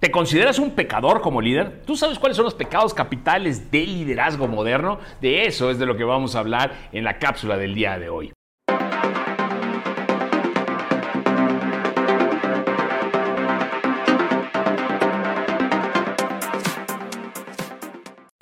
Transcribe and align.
¿Te 0.00 0.12
consideras 0.12 0.60
un 0.60 0.70
pecador 0.70 1.20
como 1.20 1.40
líder? 1.40 1.82
¿Tú 1.84 1.96
sabes 1.96 2.20
cuáles 2.20 2.36
son 2.36 2.44
los 2.44 2.54
pecados 2.54 2.94
capitales 2.94 3.72
del 3.72 3.94
liderazgo 3.94 4.46
moderno? 4.46 5.00
De 5.20 5.42
eso 5.46 5.72
es 5.72 5.78
de 5.80 5.86
lo 5.86 5.96
que 5.96 6.04
vamos 6.04 6.36
a 6.36 6.38
hablar 6.38 6.72
en 6.92 7.02
la 7.02 7.18
cápsula 7.18 7.56
del 7.56 7.74
día 7.74 7.98
de 7.98 8.08
hoy. 8.08 8.32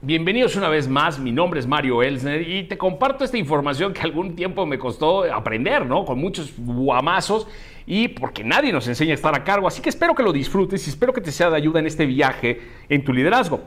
Bienvenidos 0.07 0.55
una 0.55 0.69
vez 0.69 0.87
más, 0.87 1.19
mi 1.19 1.33
nombre 1.33 1.59
es 1.59 1.67
Mario 1.67 2.01
Elsner 2.01 2.49
y 2.49 2.63
te 2.63 2.79
comparto 2.79 3.25
esta 3.25 3.39
información 3.39 3.93
que 3.93 4.03
algún 4.03 4.37
tiempo 4.37 4.65
me 4.65 4.79
costó 4.79 5.25
aprender, 5.25 5.85
¿no? 5.85 6.05
Con 6.05 6.21
muchos 6.21 6.53
guamazos 6.57 7.49
y 7.89 8.07
porque 8.07 8.45
nadie 8.45 8.73
nos 8.73 8.87
enseña 8.87 9.11
a 9.11 9.15
estar 9.17 9.35
a 9.35 9.43
cargo, 9.43 9.67
así 9.67 9.83
que 9.83 9.89
espero 9.89 10.15
que 10.15 10.23
lo 10.23 10.33
disfrutes 10.33 10.87
y 10.87 10.91
espero 10.91 11.13
que 11.13 11.21
te 11.21 11.33
sea 11.33 11.51
de 11.51 11.57
ayuda 11.57 11.81
en 11.81 11.87
este 11.87 12.07
viaje 12.07 12.61
en 12.89 13.03
tu 13.03 13.13
liderazgo. 13.13 13.63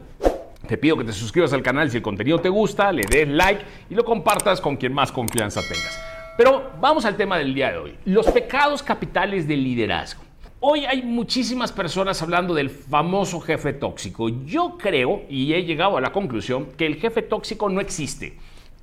Te 0.66 0.78
pido 0.78 0.96
que 0.96 1.04
te 1.04 1.12
suscribas 1.12 1.52
al 1.52 1.62
canal 1.62 1.92
si 1.92 1.98
el 1.98 2.04
contenido 2.04 2.40
te 2.40 2.48
gusta, 2.48 2.90
le 2.94 3.02
des 3.02 3.28
like 3.28 3.62
y 3.90 3.96
lo 3.96 4.06
compartas 4.06 4.62
con 4.62 4.78
quien 4.78 4.94
más 4.94 5.12
confianza 5.12 5.60
tengas. 5.62 6.02
Pero 6.38 6.72
vamos 6.80 7.04
al 7.04 7.18
tema 7.18 7.38
del 7.38 7.54
día 7.54 7.74
de 7.74 7.80
hoy, 7.80 7.96
los 8.06 8.32
pecados 8.32 8.82
capitales 8.82 9.46
del 9.46 9.62
liderazgo. 9.62 10.29
Hoy 10.62 10.86
hay 10.86 11.04
muchísimas 11.04 11.72
personas 11.72 12.22
hablando 12.22 12.54
del 12.54 12.70
famoso 12.70 13.40
jefe 13.40 13.72
tóxico. 13.72 14.28
Yo 14.28 14.78
creo, 14.78 15.22
y 15.30 15.54
he 15.54 15.64
llegado 15.64 15.96
a 15.96 16.02
la 16.02 16.12
conclusión, 16.12 16.66
que 16.78 16.86
el 16.86 16.98
jefe 16.98 17.22
tóxico 17.22 17.70
no 17.70 17.80
existe. 17.80 18.38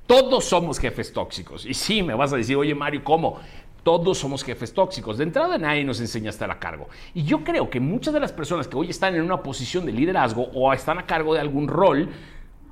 Todos 0.07 0.45
somos 0.45 0.79
jefes 0.79 1.13
tóxicos. 1.13 1.67
Y 1.67 1.75
sí, 1.75 2.01
me 2.01 2.15
vas 2.15 2.33
a 2.33 2.37
decir, 2.37 2.55
oye 2.55 2.73
Mario, 2.73 3.03
¿cómo? 3.03 3.39
Todos 3.83 4.17
somos 4.17 4.43
jefes 4.43 4.73
tóxicos. 4.73 5.19
De 5.19 5.25
entrada 5.25 5.59
nadie 5.59 5.83
nos 5.83 5.99
enseña 5.99 6.29
a 6.29 6.31
estar 6.31 6.49
a 6.49 6.57
cargo. 6.57 6.87
Y 7.13 7.25
yo 7.25 7.43
creo 7.43 7.69
que 7.69 7.79
muchas 7.79 8.11
de 8.11 8.21
las 8.21 8.33
personas 8.33 8.67
que 8.67 8.75
hoy 8.75 8.89
están 8.89 9.13
en 9.13 9.21
una 9.21 9.43
posición 9.43 9.85
de 9.85 9.91
liderazgo 9.91 10.49
o 10.55 10.73
están 10.73 10.97
a 10.97 11.05
cargo 11.05 11.35
de 11.35 11.41
algún 11.41 11.67
rol, 11.67 12.09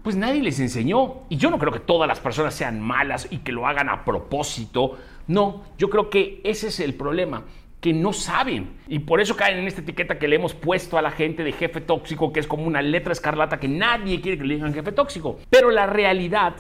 pues 0.01 0.15
nadie 0.15 0.41
les 0.41 0.59
enseñó. 0.59 1.17
Y 1.29 1.37
yo 1.37 1.51
no 1.51 1.59
creo 1.59 1.71
que 1.71 1.79
todas 1.79 2.07
las 2.07 2.19
personas 2.19 2.55
sean 2.55 2.81
malas 2.81 3.27
y 3.29 3.37
que 3.37 3.51
lo 3.51 3.67
hagan 3.67 3.87
a 3.87 4.03
propósito. 4.03 4.97
No, 5.27 5.61
yo 5.77 5.91
creo 5.91 6.09
que 6.09 6.41
ese 6.43 6.69
es 6.69 6.79
el 6.79 6.95
problema 6.95 7.43
que 7.85 7.93
no 7.93 8.13
saben. 8.13 8.69
Y 8.87 8.97
por 8.97 9.21
eso 9.21 9.35
caen 9.35 9.59
en 9.59 9.67
esta 9.67 9.81
etiqueta 9.81 10.17
que 10.17 10.27
le 10.27 10.37
hemos 10.37 10.55
puesto 10.55 10.97
a 10.97 11.03
la 11.03 11.11
gente 11.11 11.43
de 11.43 11.51
jefe 11.51 11.81
tóxico, 11.81 12.33
que 12.33 12.39
es 12.39 12.47
como 12.47 12.65
una 12.65 12.81
letra 12.81 13.13
escarlata 13.13 13.59
que 13.59 13.67
nadie 13.67 14.21
quiere 14.21 14.39
que 14.39 14.43
le 14.43 14.55
digan 14.55 14.73
jefe 14.73 14.91
tóxico. 14.91 15.37
Pero 15.51 15.69
la 15.69 15.85
realidad 15.85 16.55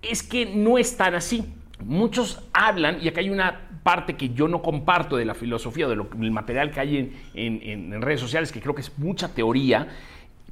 es 0.00 0.22
que 0.22 0.46
no 0.46 0.78
es 0.78 0.96
tan 0.96 1.14
así. 1.14 1.44
Muchos 1.84 2.48
hablan, 2.54 2.96
y 3.02 3.08
acá 3.08 3.20
hay 3.20 3.28
una 3.28 3.68
parte 3.82 4.16
que 4.16 4.30
yo 4.30 4.48
no 4.48 4.62
comparto 4.62 5.18
de 5.18 5.26
la 5.26 5.34
filosofía, 5.34 5.86
de 5.88 5.96
lo, 5.96 6.04
del 6.04 6.30
material 6.30 6.70
que 6.70 6.80
hay 6.80 7.12
en, 7.34 8.00
redes 8.00 8.20
sociales, 8.20 8.50
que 8.50 8.62
creo 8.62 8.74
que 8.74 8.80
es 8.80 8.98
mucha 8.98 9.28
teoría, 9.28 9.88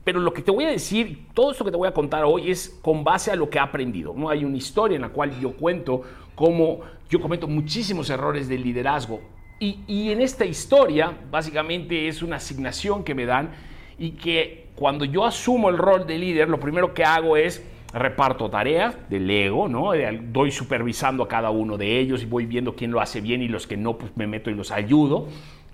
pero 0.04 0.20
lo 0.20 0.34
que 0.34 0.42
te 0.42 0.50
voy 0.50 0.64
a 0.64 0.68
decir, 0.68 1.28
todo 1.32 1.52
esto 1.52 1.64
que 1.64 1.70
te 1.70 1.78
voy 1.78 1.88
a 1.88 1.94
contar 1.94 2.24
hoy 2.24 2.50
es 2.50 2.78
con 2.82 3.04
base 3.04 3.30
a 3.30 3.36
lo 3.36 3.48
que 3.48 3.56
he 3.56 3.62
aprendido. 3.62 4.12
¿no? 4.14 4.28
Hay 4.28 4.44
una 4.44 4.58
historia 4.58 4.96
en 4.96 5.02
la 5.02 5.08
cual 5.08 5.40
yo 5.40 5.52
cuento 5.52 6.02
cómo 6.34 6.80
yo 7.08 7.22
cometo 7.22 7.48
muchísimos 7.48 8.10
errores 8.10 8.48
de 8.48 8.58
liderazgo 8.58 9.39
y, 9.60 10.10
en 10.10 10.22
esta 10.22 10.46
historia, 10.46 11.12
básicamente 11.30 12.08
es 12.08 12.22
una 12.22 12.36
asignación 12.36 13.04
que 13.04 13.14
me 13.14 13.26
dan 13.26 13.50
y 13.98 14.12
que 14.12 14.68
cuando 14.74 15.04
yo 15.04 15.26
asumo 15.26 15.68
el 15.68 15.76
rol 15.76 16.06
de 16.06 16.16
líder, 16.16 16.48
lo 16.48 16.58
primero 16.58 16.94
que 16.94 17.04
hago 17.04 17.36
es 17.36 17.62
reparto 17.92 18.48
tareas, 18.48 18.96
delego, 19.10 19.68
¿no? 19.68 19.92
Doy 20.32 20.50
supervisando 20.50 21.22
a 21.24 21.28
cada 21.28 21.50
uno 21.50 21.76
de 21.76 21.98
ellos 21.98 22.22
y 22.22 22.26
voy 22.26 22.46
viendo 22.46 22.74
quién 22.74 22.90
lo 22.90 23.02
hace 23.02 23.20
bien 23.20 23.42
y 23.42 23.48
los 23.48 23.66
que 23.66 23.76
no, 23.76 23.98
pues 23.98 24.16
me 24.16 24.26
meto 24.26 24.50
y 24.50 24.54
los 24.54 24.70
ayudo. 24.70 25.28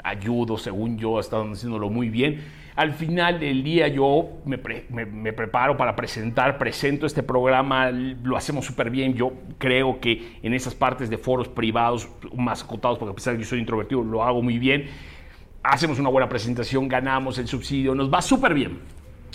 Ayudo, 0.08 0.56
según 0.56 0.98
yo, 0.98 1.20
están 1.20 1.52
haciéndolo 1.52 1.90
muy 1.90 2.08
bien 2.08 2.42
al 2.76 2.92
final 2.92 3.40
del 3.40 3.64
día 3.64 3.88
yo 3.88 4.28
me, 4.44 4.58
preparo 4.58 5.78
para 5.78 5.96
presentar, 5.96 6.58
presento 6.58 7.06
este 7.06 7.22
programa, 7.22 7.90
lo 7.90 8.36
hacemos 8.36 8.66
súper 8.66 8.90
bien. 8.90 9.14
Yo 9.14 9.32
creo 9.56 9.98
que 9.98 10.38
en 10.42 10.52
esas 10.52 10.74
partes 10.74 11.08
de 11.08 11.16
foros 11.16 11.48
privados, 11.48 12.06
más 12.36 12.62
acotados, 12.62 12.98
porque 12.98 13.12
a 13.12 13.14
pesar 13.14 13.32
de 13.32 13.38
que 13.38 13.44
yo 13.44 13.48
soy 13.48 13.60
introvertido, 13.60 14.04
lo 14.04 14.22
hago 14.22 14.42
muy 14.42 14.58
bien. 14.58 14.90
Hacemos 15.62 15.98
una 15.98 16.10
buena 16.10 16.28
presentación, 16.28 16.86
ganamos 16.86 17.38
el 17.38 17.48
subsidio, 17.48 17.94
nos 17.94 18.12
va 18.12 18.20
súper 18.20 18.52
bien. 18.52 18.78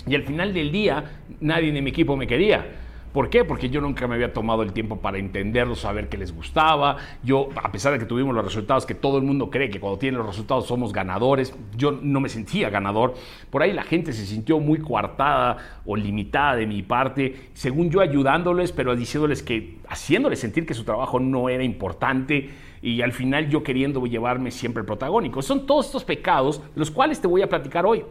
Y 0.06 0.14
al 0.14 0.22
final 0.22 0.54
del 0.54 0.70
día, 0.70 1.22
nadie 1.40 1.72
de 1.72 1.82
mi 1.82 1.90
equipo 1.90 2.16
me 2.16 2.28
quería 2.28 2.64
¿Por 3.12 3.28
qué? 3.28 3.44
Porque 3.44 3.68
yo 3.68 3.80
nunca 3.80 4.06
me 4.08 4.14
había 4.14 4.32
tomado 4.32 4.62
el 4.62 4.72
tiempo 4.72 4.96
para 4.96 5.18
entenderlos, 5.18 5.80
saber 5.80 6.08
qué 6.08 6.16
les 6.16 6.34
gustaba. 6.34 6.96
Yo, 7.22 7.50
a 7.62 7.70
pesar 7.70 7.92
de 7.92 7.98
que 7.98 8.06
tuvimos 8.06 8.34
los 8.34 8.44
resultados, 8.44 8.86
que 8.86 8.94
todo 8.94 9.18
el 9.18 9.24
mundo 9.24 9.50
cree 9.50 9.68
que 9.68 9.80
cuando 9.80 9.98
tiene 9.98 10.16
los 10.16 10.26
resultados 10.26 10.66
somos 10.66 10.92
ganadores, 10.92 11.54
yo 11.76 11.92
no 11.92 12.20
me 12.20 12.30
sentía 12.30 12.70
ganador. 12.70 13.14
Por 13.50 13.62
ahí 13.62 13.72
la 13.72 13.82
gente 13.82 14.14
se 14.14 14.24
sintió 14.24 14.60
muy 14.60 14.78
coartada 14.78 15.82
o 15.84 15.94
limitada 15.94 16.56
de 16.56 16.66
mi 16.66 16.82
parte, 16.82 17.50
según 17.52 17.90
yo 17.90 18.00
ayudándoles, 18.00 18.72
pero 18.72 18.96
diciéndoles 18.96 19.42
que, 19.42 19.78
haciéndoles 19.88 20.38
sentir 20.38 20.64
que 20.64 20.72
su 20.72 20.84
trabajo 20.84 21.20
no 21.20 21.50
era 21.50 21.64
importante 21.64 22.50
y 22.80 23.02
al 23.02 23.12
final 23.12 23.48
yo 23.48 23.62
queriendo 23.62 24.04
llevarme 24.06 24.50
siempre 24.50 24.80
el 24.80 24.86
protagónico. 24.86 25.42
Son 25.42 25.66
todos 25.66 25.86
estos 25.86 26.04
pecados, 26.04 26.62
los 26.74 26.90
cuales 26.90 27.20
te 27.20 27.28
voy 27.28 27.42
a 27.42 27.48
platicar 27.48 27.84
hoy. 27.84 28.04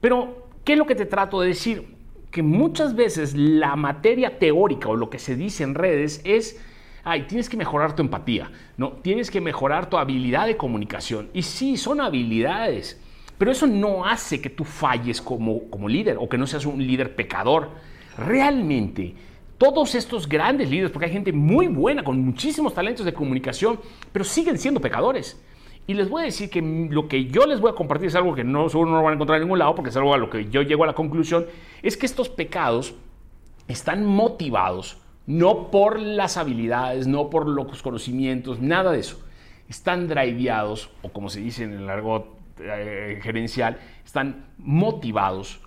Pero, 0.00 0.48
¿qué 0.64 0.74
es 0.74 0.78
lo 0.78 0.86
que 0.86 0.94
te 0.94 1.04
trato 1.04 1.40
de 1.40 1.48
decir? 1.48 1.95
Que 2.36 2.42
muchas 2.42 2.94
veces 2.94 3.34
la 3.34 3.76
materia 3.76 4.38
teórica 4.38 4.90
o 4.90 4.94
lo 4.94 5.08
que 5.08 5.18
se 5.18 5.36
dice 5.36 5.64
en 5.64 5.74
redes 5.74 6.20
es, 6.22 6.60
ay, 7.02 7.22
tienes 7.22 7.48
que 7.48 7.56
mejorar 7.56 7.96
tu 7.96 8.02
empatía, 8.02 8.52
¿no? 8.76 8.92
Tienes 8.92 9.30
que 9.30 9.40
mejorar 9.40 9.88
tu 9.88 9.96
habilidad 9.96 10.46
de 10.46 10.58
comunicación. 10.58 11.30
Y 11.32 11.40
sí, 11.40 11.78
son 11.78 11.98
habilidades, 11.98 13.00
pero 13.38 13.50
eso 13.50 13.66
no 13.66 14.04
hace 14.04 14.42
que 14.42 14.50
tú 14.50 14.64
falles 14.64 15.22
como, 15.22 15.70
como 15.70 15.88
líder 15.88 16.18
o 16.20 16.28
que 16.28 16.36
no 16.36 16.46
seas 16.46 16.66
un 16.66 16.86
líder 16.86 17.16
pecador. 17.16 17.70
Realmente, 18.18 19.14
todos 19.56 19.94
estos 19.94 20.28
grandes 20.28 20.68
líderes, 20.68 20.90
porque 20.90 21.06
hay 21.06 21.12
gente 21.12 21.32
muy 21.32 21.68
buena 21.68 22.04
con 22.04 22.20
muchísimos 22.20 22.74
talentos 22.74 23.06
de 23.06 23.14
comunicación, 23.14 23.80
pero 24.12 24.26
siguen 24.26 24.58
siendo 24.58 24.78
pecadores. 24.78 25.40
Y 25.86 25.94
les 25.94 26.08
voy 26.08 26.22
a 26.22 26.24
decir 26.24 26.50
que 26.50 26.60
lo 26.62 27.06
que 27.06 27.26
yo 27.26 27.46
les 27.46 27.60
voy 27.60 27.70
a 27.70 27.74
compartir 27.74 28.08
es 28.08 28.14
algo 28.16 28.34
que 28.34 28.42
no, 28.42 28.68
seguro 28.68 28.90
no 28.90 29.02
van 29.02 29.12
a 29.12 29.14
encontrar 29.14 29.36
en 29.36 29.44
ningún 29.44 29.58
lado, 29.58 29.74
porque 29.74 29.90
es 29.90 29.96
algo 29.96 30.12
a 30.12 30.18
lo 30.18 30.28
que 30.28 30.48
yo 30.50 30.62
llego 30.62 30.84
a 30.84 30.86
la 30.86 30.94
conclusión, 30.94 31.46
es 31.82 31.96
que 31.96 32.06
estos 32.06 32.28
pecados 32.28 32.94
están 33.68 34.04
motivados 34.04 34.98
no 35.26 35.70
por 35.70 36.00
las 36.00 36.36
habilidades, 36.36 37.06
no 37.06 37.30
por 37.30 37.48
los 37.48 37.82
conocimientos, 37.82 38.60
nada 38.60 38.92
de 38.92 39.00
eso. 39.00 39.20
Están 39.68 40.06
driveados, 40.06 40.90
o 41.02 41.08
como 41.08 41.28
se 41.28 41.40
dice 41.40 41.64
en 41.64 41.72
el 41.72 41.90
argot 41.90 42.26
eh, 42.60 43.18
gerencial, 43.22 43.78
están 44.04 44.46
motivados 44.58 45.60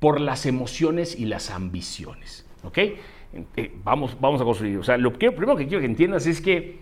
por 0.00 0.20
las 0.20 0.46
emociones 0.46 1.18
y 1.18 1.26
las 1.26 1.50
ambiciones. 1.50 2.46
¿Ok? 2.64 2.78
Eh, 2.78 3.72
vamos, 3.84 4.16
vamos 4.20 4.40
a 4.40 4.44
construir. 4.44 4.78
O 4.78 4.82
sea, 4.82 4.96
lo 4.96 5.12
primero 5.12 5.56
que 5.56 5.66
quiero 5.68 5.80
que 5.80 5.86
entiendas 5.86 6.26
es 6.26 6.40
que 6.40 6.80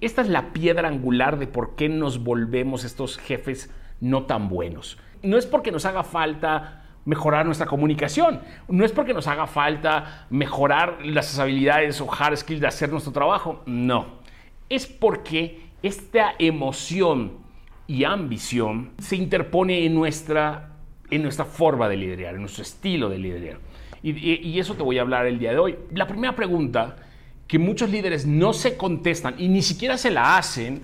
esta 0.00 0.22
es 0.22 0.28
la 0.28 0.52
piedra 0.52 0.88
angular 0.88 1.38
de 1.38 1.46
por 1.46 1.76
qué 1.76 1.88
nos 1.88 2.22
volvemos 2.22 2.84
estos 2.84 3.18
jefes 3.18 3.70
no 4.00 4.24
tan 4.24 4.48
buenos. 4.48 4.98
No 5.22 5.38
es 5.38 5.46
porque 5.46 5.72
nos 5.72 5.86
haga 5.86 6.04
falta 6.04 6.84
mejorar 7.04 7.46
nuestra 7.46 7.66
comunicación, 7.66 8.40
no 8.68 8.84
es 8.84 8.92
porque 8.92 9.14
nos 9.14 9.26
haga 9.26 9.46
falta 9.46 10.26
mejorar 10.30 10.98
las 11.04 11.38
habilidades 11.38 12.00
o 12.00 12.10
hard 12.10 12.36
skills 12.36 12.60
de 12.60 12.66
hacer 12.66 12.90
nuestro 12.90 13.12
trabajo, 13.12 13.62
no. 13.66 14.20
Es 14.68 14.86
porque 14.86 15.68
esta 15.82 16.34
emoción 16.38 17.44
y 17.86 18.04
ambición 18.04 18.92
se 18.98 19.16
interpone 19.16 19.84
en 19.84 19.94
nuestra, 19.94 20.70
en 21.10 21.22
nuestra 21.22 21.44
forma 21.44 21.88
de 21.88 21.96
liderar, 21.96 22.34
en 22.34 22.40
nuestro 22.40 22.62
estilo 22.62 23.08
de 23.08 23.18
liderar. 23.18 23.58
Y, 24.02 24.12
y 24.46 24.58
eso 24.58 24.74
te 24.74 24.82
voy 24.82 24.98
a 24.98 25.02
hablar 25.02 25.26
el 25.26 25.38
día 25.38 25.50
de 25.50 25.58
hoy. 25.58 25.76
La 25.92 26.06
primera 26.06 26.34
pregunta 26.34 26.96
que 27.46 27.58
muchos 27.58 27.90
líderes 27.90 28.26
no 28.26 28.52
se 28.52 28.76
contestan 28.76 29.34
y 29.38 29.48
ni 29.48 29.62
siquiera 29.62 29.98
se 29.98 30.10
la 30.10 30.36
hacen 30.36 30.82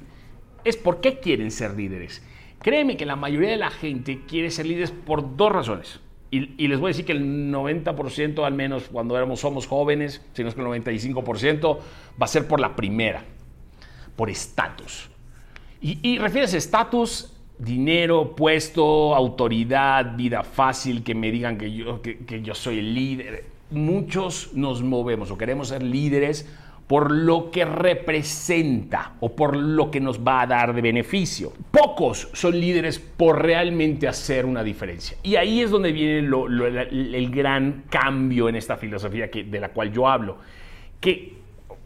es 0.64 0.76
por 0.76 1.00
qué 1.00 1.20
quieren 1.20 1.50
ser 1.50 1.74
líderes. 1.74 2.22
Créeme 2.60 2.96
que 2.96 3.06
la 3.06 3.16
mayoría 3.16 3.50
de 3.50 3.56
la 3.56 3.70
gente 3.70 4.20
quiere 4.28 4.50
ser 4.50 4.66
líderes 4.66 4.90
por 4.90 5.36
dos 5.36 5.50
razones. 5.50 6.00
Y, 6.32 6.68
les 6.68 6.78
voy 6.78 6.88
a 6.88 6.92
decir 6.92 7.04
que 7.04 7.12
el 7.12 7.50
90% 7.52 8.44
al 8.44 8.54
menos 8.54 8.84
cuando 8.84 9.16
éramos, 9.16 9.40
somos 9.40 9.66
jóvenes, 9.66 10.24
si 10.32 10.44
no 10.44 10.48
es 10.48 10.54
que 10.54 10.60
el 10.60 10.66
95%, 10.68 11.78
va 11.78 12.24
a 12.24 12.28
ser 12.28 12.46
por 12.46 12.60
la 12.60 12.76
primera, 12.76 13.24
por 14.14 14.30
estatus. 14.30 15.10
Y, 15.80 15.98
y 16.08 16.18
refieres 16.18 16.54
estatus, 16.54 17.32
dinero, 17.58 18.36
puesto, 18.36 19.12
autoridad, 19.16 20.16
vida 20.16 20.44
fácil, 20.44 21.02
que 21.02 21.16
me 21.16 21.32
digan 21.32 21.58
que 21.58 21.72
yo, 21.72 22.00
que 22.00 22.42
yo 22.42 22.54
soy 22.54 22.78
el 22.78 22.94
líder 22.94 23.49
muchos 23.70 24.52
nos 24.54 24.82
movemos 24.82 25.30
o 25.30 25.38
queremos 25.38 25.68
ser 25.68 25.82
líderes 25.82 26.46
por 26.90 27.12
lo 27.12 27.52
que 27.52 27.64
representa 27.64 29.12
o 29.20 29.36
por 29.36 29.56
lo 29.56 29.92
que 29.92 30.00
nos 30.00 30.26
va 30.26 30.40
a 30.40 30.46
dar 30.48 30.74
de 30.74 30.82
beneficio. 30.82 31.52
Pocos 31.70 32.28
son 32.32 32.58
líderes 32.58 32.98
por 32.98 33.40
realmente 33.40 34.08
hacer 34.08 34.44
una 34.44 34.64
diferencia. 34.64 35.16
Y 35.22 35.36
ahí 35.36 35.60
es 35.60 35.70
donde 35.70 35.92
viene 35.92 36.18
el, 36.18 37.30
gran 37.30 37.84
cambio 37.88 38.48
en 38.48 38.56
esta 38.56 38.76
filosofía 38.76 39.30
que, 39.30 39.44
de 39.44 39.60
la 39.60 39.68
cual 39.68 39.92
yo 39.92 40.08
hablo, 40.08 40.38
que 40.98 41.34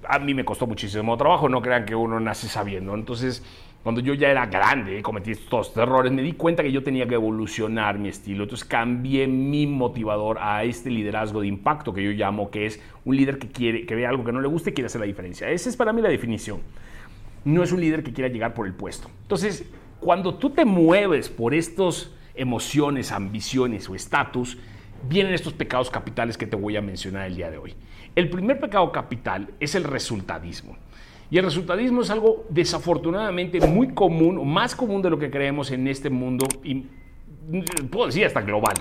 a 0.08 0.19
mí 0.19 0.32
me 0.32 0.42
costó 0.42 0.66
muchísimo 0.66 1.19
trabajo, 1.19 1.50
no 1.50 1.60
crean 1.60 1.84
que 1.84 1.94
uno 1.94 2.19
nace 2.19 2.48
sabiendo. 2.48 2.94
Entonces, 2.94 3.42
cuando 3.84 4.00
yo 4.00 4.14
ya 4.14 4.31
era 4.31 4.46
grande, 4.46 5.02
cometí 5.02 5.32
estos 5.32 5.76
errores, 5.76 6.10
me 6.10 6.22
di 6.22 6.32
cuenta 6.32 6.62
que 6.62 6.72
yo 6.72 6.82
tenía 6.82 7.06
que 7.06 7.16
evolucionar 7.16 7.98
mi 7.98 8.08
estilo. 8.08 8.44
Entonces 8.44 8.66
cambié 8.66 9.26
mi 9.26 9.66
motivador 9.66 10.38
a 10.40 10.64
este 10.64 10.88
liderazgo 10.88 11.42
de 11.42 11.48
impacto 11.48 11.92
que 11.92 12.02
yo 12.02 12.10
llamo, 12.12 12.50
que 12.50 12.64
es 12.64 12.81
un 13.04 13.14
líder 13.14 13.38
que 13.38 13.48
quiere, 13.48 13.84
que 13.84 13.94
ve 13.94 14.06
algo 14.06 14.25
que 14.25 14.32
no 14.32 14.40
le 14.40 14.48
guste 14.48 14.70
y 14.70 14.72
quiere 14.72 14.86
hacer 14.86 15.02
la 15.02 15.06
diferencia. 15.06 15.50
Esa 15.50 15.69
es 15.69 15.76
para 15.76 15.92
mí 15.92 16.00
la 16.00 16.08
definición. 16.08 16.60
No 17.44 17.62
es 17.62 17.72
un 17.72 17.81
líder 17.82 18.02
que 18.02 18.14
quiera 18.14 18.32
llegar 18.32 18.54
por 18.54 18.66
el 18.66 18.72
puesto. 18.72 19.10
Entonces, 19.20 19.69
cuando 20.00 20.36
tú 20.36 20.48
te 20.48 20.64
mueves 20.64 21.28
por 21.28 21.52
estas 21.52 22.10
emociones, 22.34 23.12
ambiciones 23.12 23.86
o 23.90 23.94
estatus, 23.94 24.56
vienen 25.10 25.34
estos 25.34 25.52
pecados 25.52 25.90
capitales 25.90 26.38
que 26.38 26.46
te 26.46 26.56
voy 26.56 26.78
a 26.78 26.81
mencionar 26.81 27.26
el 27.26 27.36
día 27.36 27.50
de 27.50 27.58
hoy. 27.58 27.75
El 28.16 28.31
primer 28.31 28.58
pecado 28.58 28.90
capital 28.92 29.50
es 29.60 29.75
el 29.75 29.84
resultadismo. 29.84 30.78
Y 31.34 31.38
el 31.38 31.46
resultadismo 31.46 32.02
es 32.02 32.10
algo 32.10 32.44
desafortunadamente 32.48 33.58
muy 33.66 33.88
común, 33.92 34.48
más 34.48 34.76
común 34.76 35.02
de 35.02 35.10
lo 35.10 35.19
que 35.19 35.32
creemos 35.32 35.72
en 35.72 35.88
este 35.88 36.08
mundo, 36.08 36.46
y 36.62 36.86
puedo 37.90 38.06
decir 38.06 38.25
hasta 38.25 38.40
global. 38.40 38.75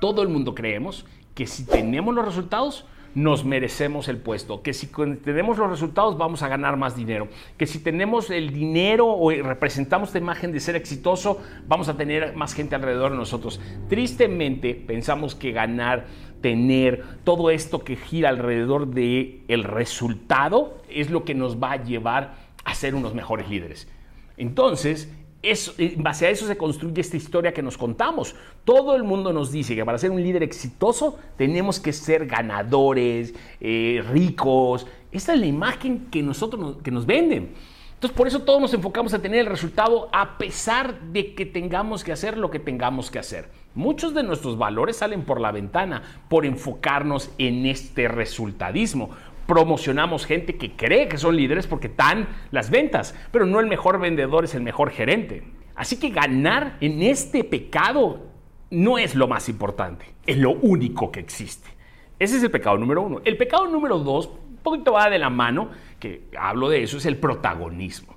Todo 0.00 0.22
el 0.22 0.28
mundo 0.28 0.54
creemos 0.54 1.04
que 1.34 1.48
si 1.48 1.66
tenemos 1.66 2.14
los 2.14 2.24
resultados, 2.24 2.86
nos 3.16 3.44
merecemos 3.44 4.06
el 4.06 4.18
puesto, 4.18 4.62
que 4.62 4.72
si 4.72 4.86
tenemos 4.86 5.58
los 5.58 5.68
resultados 5.68 6.16
vamos 6.16 6.44
a 6.44 6.48
ganar 6.48 6.76
más 6.76 6.94
dinero, 6.94 7.26
que 7.58 7.66
si 7.66 7.80
tenemos 7.80 8.30
el 8.30 8.52
dinero 8.52 9.08
o 9.08 9.30
representamos 9.30 10.10
esta 10.10 10.18
imagen 10.18 10.52
de 10.52 10.60
ser 10.60 10.76
exitoso, 10.76 11.40
vamos 11.66 11.88
a 11.88 11.96
tener 11.96 12.36
más 12.36 12.54
gente 12.54 12.76
alrededor 12.76 13.10
de 13.10 13.18
nosotros. 13.18 13.60
Tristemente 13.88 14.74
pensamos 14.74 15.34
que 15.34 15.50
ganar 15.50 16.06
tener 16.42 17.04
todo 17.24 17.50
esto 17.50 17.84
que 17.84 17.96
gira 17.96 18.28
alrededor 18.28 18.88
de 18.88 19.42
el 19.48 19.64
resultado 19.64 20.82
es 20.90 21.10
lo 21.10 21.24
que 21.24 21.34
nos 21.34 21.62
va 21.62 21.72
a 21.72 21.82
llevar 21.82 22.34
a 22.64 22.74
ser 22.74 22.94
unos 22.94 23.14
mejores 23.14 23.48
líderes. 23.48 23.88
Entonces, 24.36 25.10
en 25.42 26.02
base 26.02 26.26
a 26.26 26.30
eso 26.30 26.46
se 26.46 26.56
construye 26.56 27.00
esta 27.00 27.16
historia 27.16 27.52
que 27.52 27.62
nos 27.62 27.76
contamos. 27.76 28.34
Todo 28.64 28.94
el 28.94 29.02
mundo 29.02 29.32
nos 29.32 29.50
dice 29.50 29.74
que 29.74 29.84
para 29.84 29.98
ser 29.98 30.10
un 30.10 30.22
líder 30.22 30.42
exitoso 30.42 31.18
tenemos 31.36 31.80
que 31.80 31.92
ser 31.92 32.26
ganadores, 32.26 33.34
eh, 33.60 34.04
ricos. 34.10 34.86
Esta 35.10 35.34
es 35.34 35.40
la 35.40 35.46
imagen 35.46 36.06
que, 36.10 36.22
nosotros, 36.22 36.76
que 36.82 36.90
nos 36.90 37.06
venden. 37.06 37.54
Entonces, 37.94 38.16
por 38.16 38.26
eso 38.26 38.42
todos 38.42 38.60
nos 38.60 38.74
enfocamos 38.74 39.14
a 39.14 39.20
tener 39.20 39.40
el 39.40 39.46
resultado 39.46 40.08
a 40.12 40.38
pesar 40.38 41.00
de 41.12 41.34
que 41.34 41.46
tengamos 41.46 42.02
que 42.04 42.12
hacer 42.12 42.36
lo 42.36 42.50
que 42.50 42.58
tengamos 42.58 43.10
que 43.10 43.18
hacer. 43.18 43.61
Muchos 43.74 44.12
de 44.12 44.22
nuestros 44.22 44.58
valores 44.58 44.96
salen 44.96 45.22
por 45.22 45.40
la 45.40 45.50
ventana 45.50 46.02
por 46.28 46.44
enfocarnos 46.44 47.30
en 47.38 47.64
este 47.64 48.06
resultadismo. 48.06 49.10
Promocionamos 49.46 50.26
gente 50.26 50.56
que 50.56 50.72
cree 50.72 51.08
que 51.08 51.16
son 51.16 51.36
líderes 51.36 51.66
porque 51.66 51.86
están 51.86 52.28
las 52.50 52.68
ventas, 52.68 53.14
pero 53.30 53.46
no 53.46 53.60
el 53.60 53.66
mejor 53.66 53.98
vendedor 53.98 54.44
es 54.44 54.54
el 54.54 54.62
mejor 54.62 54.90
gerente. 54.90 55.42
Así 55.74 55.98
que 55.98 56.10
ganar 56.10 56.76
en 56.80 57.02
este 57.02 57.44
pecado 57.44 58.26
no 58.70 58.98
es 58.98 59.14
lo 59.14 59.26
más 59.26 59.48
importante, 59.48 60.04
es 60.26 60.36
lo 60.36 60.50
único 60.50 61.10
que 61.10 61.20
existe. 61.20 61.70
Ese 62.18 62.36
es 62.36 62.42
el 62.42 62.50
pecado 62.50 62.76
número 62.76 63.00
uno. 63.00 63.22
El 63.24 63.38
pecado 63.38 63.66
número 63.68 63.98
dos, 63.98 64.26
un 64.26 64.56
poquito 64.62 64.92
va 64.92 65.08
de 65.08 65.18
la 65.18 65.30
mano, 65.30 65.70
que 65.98 66.28
hablo 66.38 66.68
de 66.68 66.82
eso, 66.82 66.98
es 66.98 67.06
el 67.06 67.16
protagonismo. 67.16 68.16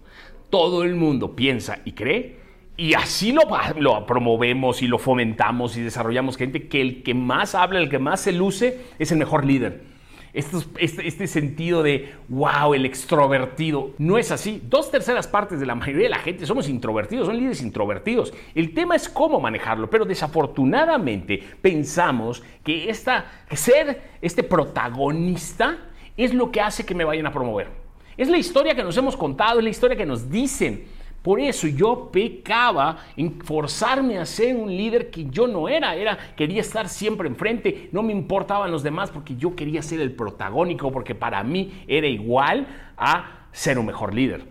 Todo 0.50 0.84
el 0.84 0.96
mundo 0.96 1.34
piensa 1.36 1.80
y 1.86 1.94
cree 1.94 2.45
y 2.78 2.94
así 2.94 3.32
lo, 3.32 4.06
promovemos 4.06 4.82
y 4.82 4.88
lo 4.88 4.98
fomentamos 4.98 5.78
y 5.78 5.82
desarrollamos 5.82 6.36
gente 6.36 6.68
que 6.68 6.82
el 6.82 7.04
que 7.04 7.14
más 7.14 7.56
habla, 7.56 7.80
el 7.80 7.90
que 7.90 8.00
más 8.00 8.22
se 8.22 8.34
luce, 8.34 8.82
es 9.00 9.12
el 9.12 9.18
mejor 9.18 9.46
líder. 9.46 9.96
Este, 10.34 11.08
este, 11.08 11.28
sentido 11.28 11.82
de, 11.82 12.14
wow, 12.28 12.74
el 12.74 12.86
extrovertido. 12.86 13.92
No 13.98 14.18
es 14.18 14.32
así. 14.32 14.62
Dos 14.66 14.92
terceras 14.92 15.28
partes 15.28 15.62
de 15.62 15.66
la 15.66 15.76
mayoría 15.76 16.04
de 16.04 16.10
la 16.10 16.20
gente 16.20 16.46
somos 16.46 16.68
introvertidos, 16.68 17.28
son 17.28 17.38
líderes 17.38 17.62
introvertidos. 17.62 18.34
El 18.54 18.74
tema 18.74 18.98
es 18.98 19.08
cómo 19.08 19.40
manejarlo, 19.40 19.90
pero 19.90 20.04
desafortunadamente 20.04 21.42
pensamos 21.62 22.44
que 22.66 22.90
esta, 22.90 23.46
ser 23.54 24.02
este 24.22 24.44
protagonista 24.44 25.78
es 26.18 26.34
lo 26.34 26.52
que 26.52 26.60
hace 26.60 26.86
que 26.86 26.96
me 26.96 27.06
vayan 27.06 27.28
a 27.28 27.32
promover. 27.32 27.70
Es 28.18 28.28
la 28.28 28.38
historia 28.38 28.76
que 28.76 28.84
nos 28.84 28.98
hemos 28.98 29.16
contado, 29.16 29.60
es 29.60 29.64
la 29.64 29.70
historia 29.70 29.96
que 29.96 30.06
nos 30.06 30.30
dicen. 30.30 30.84
Por 31.26 31.40
eso 31.40 31.68
yo 31.68 32.12
pecaba 32.12 33.00
en 33.18 33.42
forzarme 33.42 34.20
a 34.20 34.28
ser 34.28 34.56
un 34.56 34.70
líder 34.70 35.10
que 35.10 35.26
yo 35.26 35.48
no 35.48 35.68
era. 35.68 35.96
Era 35.96 36.20
quería 36.38 36.62
estar 36.62 36.88
siempre 36.88 37.28
enfrente, 37.28 37.90
no 37.92 38.04
me 38.04 38.12
importaban 38.12 38.70
los 38.70 38.84
demás 38.84 39.10
porque 39.10 39.36
yo 39.36 39.56
quería 39.56 39.82
ser 39.82 40.02
el 40.02 40.12
protagónico 40.12 40.92
porque 40.92 41.16
para 41.16 41.42
mí 41.44 41.82
era 41.88 42.06
igual 42.06 42.68
a 42.96 43.48
ser 43.52 43.80
un 43.80 43.88
mejor 43.88 44.14
líder. 44.14 44.46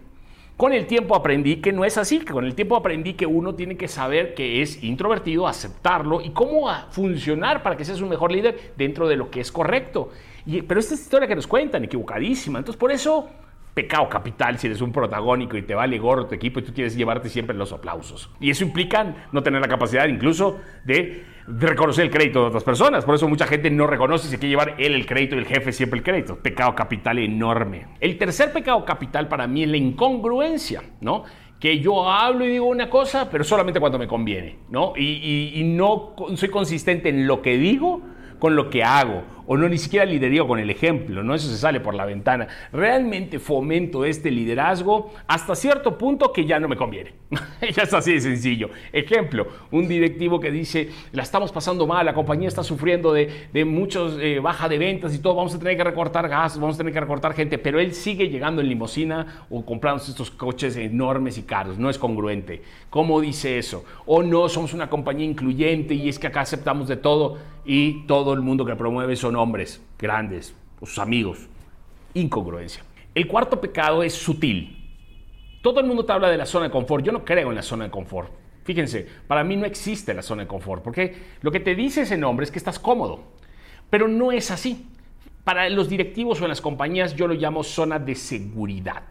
Con 0.56 0.72
el 0.72 0.88
tiempo 0.88 1.14
aprendí 1.14 1.60
que 1.60 1.72
no 1.72 1.84
es 1.84 1.96
así, 1.96 2.18
que 2.18 2.32
con 2.32 2.44
el 2.44 2.56
tiempo 2.56 2.74
aprendí 2.74 3.14
que 3.14 3.26
uno 3.26 3.54
tiene 3.54 3.76
que 3.76 3.86
saber 3.86 4.34
que 4.34 4.60
es 4.60 4.82
introvertido, 4.82 5.46
aceptarlo 5.46 6.22
y 6.22 6.30
cómo 6.30 6.68
funcionar 6.90 7.62
para 7.62 7.76
que 7.76 7.84
seas 7.84 8.00
un 8.00 8.08
mejor 8.08 8.32
líder 8.32 8.72
dentro 8.76 9.06
de 9.06 9.14
lo 9.14 9.30
que 9.30 9.38
es 9.38 9.52
correcto. 9.52 10.10
Y, 10.44 10.62
pero 10.62 10.80
esta 10.80 10.94
es 10.94 11.02
historia 11.02 11.28
que 11.28 11.36
nos 11.36 11.46
cuentan, 11.46 11.84
equivocadísima. 11.84 12.58
Entonces, 12.58 12.80
por 12.80 12.90
eso, 12.90 13.30
pecado 13.74 14.08
capital 14.08 14.58
si 14.58 14.68
eres 14.68 14.80
un 14.80 14.92
protagónico 14.92 15.56
y 15.56 15.62
te 15.62 15.74
vale 15.74 15.98
gorro 15.98 16.26
tu 16.26 16.34
equipo 16.34 16.60
y 16.60 16.62
tú 16.62 16.72
quieres 16.72 16.96
llevarte 16.96 17.28
siempre 17.28 17.56
los 17.56 17.72
aplausos. 17.72 18.30
Y 18.40 18.50
eso 18.50 18.64
implica 18.64 19.28
no 19.32 19.42
tener 19.42 19.60
la 19.60 19.68
capacidad 19.68 20.06
incluso 20.06 20.60
de, 20.84 21.24
reconocer 21.46 22.06
el 22.06 22.10
crédito 22.10 22.40
de 22.40 22.46
otras 22.46 22.64
personas. 22.64 23.04
Por 23.04 23.16
eso 23.16 23.28
mucha 23.28 23.46
gente 23.46 23.70
no 23.70 23.86
reconoce 23.86 24.28
y 24.28 24.30
se 24.30 24.38
quiere 24.38 24.50
llevar 24.50 24.74
él 24.78 24.94
el 24.94 25.04
crédito 25.04 25.34
y 25.34 25.40
el 25.40 25.46
jefe 25.46 25.72
siempre 25.72 25.98
el 25.98 26.04
crédito. 26.04 26.36
Pecado 26.36 26.74
capital 26.74 27.18
enorme. 27.18 27.88
El 28.00 28.16
tercer 28.16 28.52
pecado 28.52 28.84
capital 28.84 29.28
para 29.28 29.46
mí 29.46 29.64
es 29.64 29.68
la 29.68 29.76
incongruencia, 29.76 30.82
¿no? 31.00 31.24
que 31.60 31.80
yo 31.80 32.10
hablo 32.10 32.44
y 32.44 32.50
digo 32.50 32.66
una 32.66 32.90
cosa, 32.90 33.30
pero 33.30 33.42
solamente 33.42 33.80
cuando 33.80 33.98
me 33.98 34.06
conviene, 34.06 34.58
¿no? 34.68 34.92
Y, 34.96 35.52
y 35.54 35.64
no 35.64 36.14
soy 36.34 36.50
consistente 36.50 37.08
en 37.08 37.26
lo 37.26 37.40
que 37.40 37.56
digo 37.56 38.02
con 38.38 38.54
lo 38.54 38.68
que 38.68 38.84
hago, 38.84 39.22
o 39.46 39.56
no 39.56 39.69
ni 39.69 39.79
siquiera 39.79 40.05
liderío 40.05 40.46
con 40.46 40.58
el 40.58 40.70
ejemplo, 40.70 41.23
¿no? 41.23 41.35
Eso 41.35 41.49
se 41.49 41.56
sale 41.56 41.81
por 41.81 41.94
la 41.94 42.05
ventana. 42.05 42.49
Realmente 42.73 43.38
fomento 43.38 44.05
este 44.05 44.31
liderazgo 44.31 45.12
hasta 45.26 45.55
cierto 45.55 45.99
punto 45.99 46.32
que 46.32 46.44
ya 46.44 46.58
no 46.61 46.69
me 46.69 46.76
conviene. 46.76 47.12
ya 47.75 47.82
es 47.82 47.94
así 47.94 48.14
de 48.14 48.20
sencillo. 48.20 48.70
Ejemplo, 48.93 49.46
un 49.70 49.88
directivo 49.88 50.41
que 50.41 50.50
dice, 50.50 50.91
la 51.12 51.23
estamos 51.23 51.52
pasando 51.52 51.87
mal, 51.87 52.06
la 52.06 52.14
compañía 52.14 52.49
está 52.49 52.62
sufriendo 52.62 53.12
de, 53.12 53.49
de 53.52 53.64
muchos 53.64 54.19
eh, 54.20 54.41
baja 54.41 54.69
de 54.69 54.79
ventas 54.79 55.14
y 55.14 55.19
todo, 55.19 55.35
vamos 55.35 55.55
a 55.55 55.58
tener 55.58 55.76
que 55.76 55.85
recortar 55.85 56.29
gastos, 56.29 56.61
vamos 56.61 56.76
a 56.76 56.79
tener 56.79 56.93
que 56.93 57.00
recortar 57.00 57.35
gente, 57.35 57.58
pero 57.58 57.81
él 57.81 57.93
sigue 57.94 58.29
llegando 58.29 58.61
en 58.61 58.69
limosina 58.69 59.46
o 59.50 59.64
comprando 59.64 60.02
estos 60.02 60.31
coches 60.31 60.76
enormes 60.76 61.38
y 61.38 61.43
caros. 61.43 61.79
No 61.79 61.91
es 61.91 61.99
congruente. 61.99 62.62
¿Cómo 62.91 63.20
dice 63.20 63.58
eso? 63.58 63.85
O 64.06 64.23
no, 64.23 64.49
somos 64.49 64.75
una 64.75 64.88
compañía 64.88 65.26
incluyente 65.26 65.94
y 65.94 66.08
es 66.08 66.19
que 66.19 66.26
acá 66.26 66.43
aceptamos 66.43 66.88
de 66.88 66.96
todo 66.96 67.38
y 67.64 68.06
todo 68.06 68.34
el 68.34 68.41
mundo 68.41 68.65
que 68.65 68.77
promueve 68.77 69.17
hombres 69.36 69.82
grandes, 69.98 70.55
sus 70.79 70.98
amigos. 70.98 71.48
Incongruencia. 72.14 72.84
El 73.14 73.26
cuarto 73.26 73.60
pecado 73.60 74.03
es 74.03 74.14
sutil. 74.14 74.76
Todo 75.62 75.81
el 75.81 75.86
mundo 75.86 76.05
te 76.05 76.12
habla 76.12 76.29
de 76.29 76.36
la 76.36 76.46
zona 76.46 76.67
de 76.67 76.70
confort. 76.70 77.05
Yo 77.05 77.12
no 77.12 77.24
creo 77.24 77.48
en 77.50 77.55
la 77.55 77.62
zona 77.62 77.84
de 77.84 77.91
confort. 77.91 78.31
Fíjense, 78.64 79.06
para 79.26 79.44
mí 79.44 79.56
no 79.56 79.67
existe 79.67 80.14
la 80.14 80.22
zona 80.22 80.43
de 80.43 80.48
confort, 80.48 80.82
porque 80.82 81.14
lo 81.43 81.53
que 81.53 81.60
te 81.60 81.74
dice 81.74 82.03
ese 82.03 82.17
nombre 82.17 82.44
es 82.44 82.50
que 82.50 82.58
estás 82.58 82.79
cómodo, 82.79 83.24
pero 83.91 84.08
no 84.08 84.32
es 84.32 84.50
así. 84.50 84.86
Para 85.44 85.69
los 85.69 85.91
directivos 85.91 86.41
o 86.41 86.44
en 86.44 86.48
las 86.48 86.62
compañías 86.62 87.14
yo 87.14 87.29
lo 87.29 87.34
llamo 87.34 87.62
zona 87.62 87.98
de 87.98 88.14
seguridad. 88.14 89.03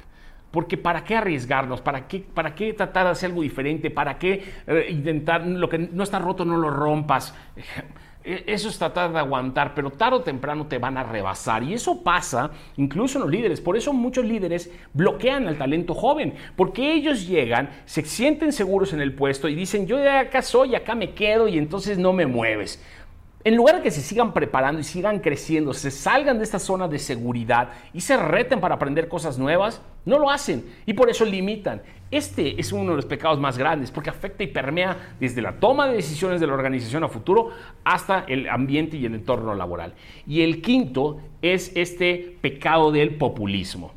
Porque 0.49 0.77
¿para 0.77 1.03
qué 1.03 1.15
arriesgarnos? 1.15 1.81
¿Para 1.81 2.07
qué, 2.07 2.19
¿Para 2.19 2.55
qué 2.55 2.73
tratar 2.73 3.05
de 3.05 3.11
hacer 3.11 3.29
algo 3.29 3.43
diferente? 3.43 3.91
¿Para 3.91 4.17
qué 4.17 4.43
eh, 4.65 4.87
intentar 4.89 5.45
lo 5.45 5.69
que 5.69 5.77
no 5.77 6.03
está 6.03 6.17
roto 6.19 6.45
no 6.45 6.57
lo 6.57 6.69
rompas? 6.69 7.35
E, 8.23 8.43
eso 8.47 8.69
es 8.69 8.77
tratar 8.77 9.11
de 9.11 9.19
aguantar, 9.19 9.73
pero 9.75 9.91
tarde 9.91 10.17
o 10.17 10.21
temprano 10.21 10.67
te 10.67 10.77
van 10.77 10.97
a 10.97 11.03
rebasar. 11.03 11.63
Y 11.63 11.73
eso 11.73 12.03
pasa 12.03 12.51
incluso 12.77 13.17
en 13.17 13.23
los 13.23 13.31
líderes. 13.31 13.61
Por 13.61 13.77
eso 13.77 13.93
muchos 13.93 14.25
líderes 14.25 14.71
bloquean 14.93 15.47
al 15.47 15.57
talento 15.57 15.93
joven, 15.93 16.33
porque 16.55 16.93
ellos 16.93 17.27
llegan, 17.27 17.69
se 17.85 18.03
sienten 18.03 18.53
seguros 18.53 18.93
en 18.93 19.01
el 19.01 19.13
puesto 19.13 19.47
y 19.47 19.55
dicen, 19.55 19.87
yo 19.87 19.97
acá 20.09 20.41
soy, 20.41 20.75
acá 20.75 20.95
me 20.95 21.13
quedo 21.13 21.47
y 21.47 21.57
entonces 21.57 21.97
no 21.97 22.13
me 22.13 22.25
mueves. 22.25 22.81
En 23.45 23.57
lugar 23.57 23.75
de 23.75 23.81
que 23.81 23.91
se 23.91 23.99
sigan 23.99 24.33
preparando 24.33 24.79
y 24.79 24.85
sigan 24.85 25.19
creciendo, 25.19 25.73
se 25.73 25.91
salgan 25.91 26.37
de 26.37 26.45
esta 26.45 26.59
zona 26.59 26.87
de 26.87 26.97
seguridad 26.97 27.71
y 27.93 27.99
se 27.99 28.15
reten 28.15 28.61
para 28.61 28.75
aprender 28.75 29.09
cosas 29.09 29.37
nuevas, 29.37 29.81
no 30.05 30.17
lo 30.17 30.29
hacen 30.29 30.63
y 30.85 30.93
por 30.93 31.09
eso 31.09 31.25
limitan. 31.25 31.81
Este 32.09 32.57
es 32.61 32.71
uno 32.71 32.91
de 32.91 32.95
los 32.95 33.05
pecados 33.05 33.41
más 33.41 33.57
grandes 33.57 33.91
porque 33.91 34.11
afecta 34.11 34.43
y 34.43 34.47
permea 34.47 35.15
desde 35.19 35.41
la 35.41 35.59
toma 35.59 35.87
de 35.87 35.95
decisiones 35.95 36.39
de 36.39 36.47
la 36.47 36.53
organización 36.53 37.03
a 37.03 37.09
futuro 37.09 37.49
hasta 37.83 38.23
el 38.29 38.47
ambiente 38.47 38.95
y 38.95 39.05
el 39.05 39.15
entorno 39.15 39.53
laboral. 39.55 39.93
Y 40.25 40.41
el 40.41 40.61
quinto 40.61 41.19
es 41.41 41.73
este 41.75 42.37
pecado 42.39 42.93
del 42.93 43.15
populismo. 43.15 43.91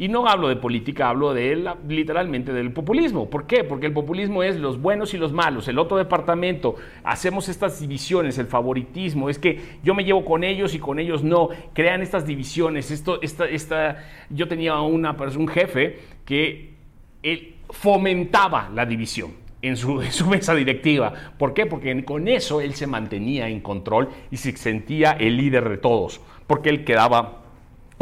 Y 0.00 0.08
no 0.08 0.26
hablo 0.26 0.48
de 0.48 0.56
política, 0.56 1.10
hablo 1.10 1.34
de 1.34 1.74
literalmente 1.86 2.54
del 2.54 2.72
populismo. 2.72 3.28
¿Por 3.28 3.46
qué? 3.46 3.64
Porque 3.64 3.84
el 3.84 3.92
populismo 3.92 4.42
es 4.42 4.56
los 4.56 4.80
buenos 4.80 5.12
y 5.12 5.18
los 5.18 5.30
malos. 5.30 5.68
El 5.68 5.78
otro 5.78 5.98
departamento, 5.98 6.76
hacemos 7.04 7.50
estas 7.50 7.78
divisiones, 7.78 8.38
el 8.38 8.46
favoritismo, 8.46 9.28
es 9.28 9.38
que 9.38 9.60
yo 9.84 9.94
me 9.94 10.02
llevo 10.02 10.24
con 10.24 10.42
ellos 10.42 10.74
y 10.74 10.78
con 10.78 11.00
ellos 11.00 11.22
no. 11.22 11.50
Crean 11.74 12.00
estas 12.00 12.24
divisiones. 12.24 12.90
Esto, 12.90 13.20
esta, 13.20 13.46
esta, 13.46 13.98
yo 14.30 14.48
tenía 14.48 14.80
una, 14.80 15.12
un 15.12 15.48
jefe 15.48 15.98
que 16.24 16.70
él 17.22 17.56
fomentaba 17.68 18.70
la 18.74 18.86
división 18.86 19.32
en 19.60 19.76
su, 19.76 20.00
en 20.00 20.12
su, 20.12 20.26
mesa 20.30 20.54
directiva. 20.54 21.12
¿Por 21.36 21.52
qué? 21.52 21.66
Porque 21.66 22.02
con 22.06 22.26
eso 22.26 22.62
él 22.62 22.72
se 22.72 22.86
mantenía 22.86 23.50
en 23.50 23.60
control 23.60 24.08
y 24.30 24.38
se 24.38 24.56
sentía 24.56 25.12
el 25.12 25.36
líder 25.36 25.68
de 25.68 25.76
todos, 25.76 26.22
porque 26.46 26.70
él 26.70 26.84
quedaba 26.84 27.39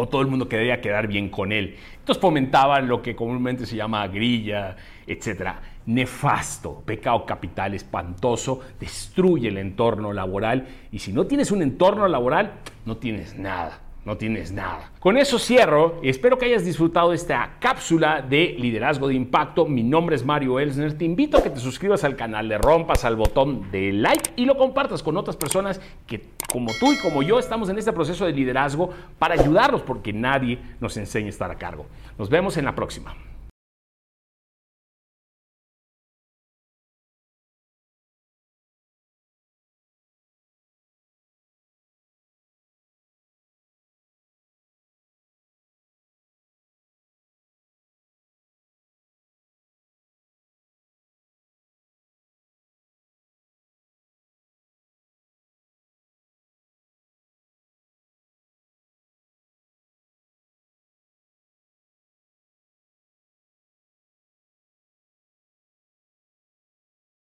o 0.00 0.08
todo 0.08 0.22
el 0.22 0.28
mundo 0.28 0.48
quería 0.48 0.80
quedar 0.80 1.08
bien 1.08 1.28
con 1.28 1.50
él. 1.50 1.74
Entonces 1.98 2.22
fomentaba 2.22 2.80
lo 2.80 3.02
que 3.02 3.16
comúnmente 3.16 3.66
se 3.66 3.74
llama 3.74 4.06
grilla, 4.06 4.76
etc. 5.08 5.56
Nefasto, 5.86 6.82
pecado 6.86 7.26
capital, 7.26 7.74
espantoso, 7.74 8.60
destruye 8.78 9.48
el 9.48 9.58
entorno 9.58 10.12
laboral 10.12 10.68
y 10.92 11.00
si 11.00 11.12
no 11.12 11.26
tienes 11.26 11.50
un 11.50 11.62
entorno 11.62 12.06
laboral, 12.06 12.60
no 12.86 12.96
tienes 12.96 13.36
nada 13.36 13.87
no 14.04 14.16
tienes 14.16 14.52
nada. 14.52 14.90
Con 15.00 15.16
eso 15.16 15.38
cierro 15.38 16.00
espero 16.02 16.38
que 16.38 16.46
hayas 16.46 16.64
disfrutado 16.64 17.12
esta 17.12 17.56
cápsula 17.60 18.22
de 18.22 18.56
liderazgo 18.58 19.08
de 19.08 19.14
impacto. 19.14 19.66
Mi 19.66 19.82
nombre 19.82 20.16
es 20.16 20.24
Mario 20.24 20.58
Elsner. 20.58 20.96
Te 20.96 21.04
invito 21.04 21.38
a 21.38 21.42
que 21.42 21.50
te 21.50 21.60
suscribas 21.60 22.04
al 22.04 22.16
canal, 22.16 22.48
le 22.48 22.58
rompas 22.58 23.04
al 23.04 23.16
botón 23.16 23.70
de 23.70 23.92
like 23.92 24.30
y 24.36 24.44
lo 24.44 24.56
compartas 24.56 25.02
con 25.02 25.16
otras 25.16 25.36
personas 25.36 25.80
que 26.06 26.30
como 26.50 26.70
tú 26.80 26.92
y 26.92 26.98
como 26.98 27.22
yo 27.22 27.38
estamos 27.38 27.68
en 27.68 27.78
este 27.78 27.92
proceso 27.92 28.24
de 28.24 28.32
liderazgo 28.32 28.90
para 29.18 29.34
ayudarlos 29.34 29.82
porque 29.82 30.12
nadie 30.12 30.58
nos 30.80 30.96
enseña 30.96 31.26
a 31.26 31.30
estar 31.30 31.50
a 31.50 31.56
cargo. 31.56 31.86
Nos 32.18 32.30
vemos 32.30 32.56
en 32.56 32.64
la 32.64 32.74
próxima. 32.74 33.14